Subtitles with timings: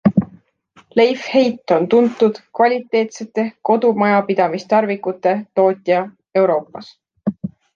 [0.99, 6.03] Leifheit on tuntud kvaliteetsete kodumajapidamistarvikute tootja
[6.43, 6.91] Euroopas.